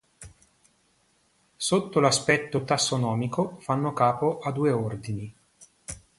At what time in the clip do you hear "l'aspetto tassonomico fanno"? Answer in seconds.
1.99-3.93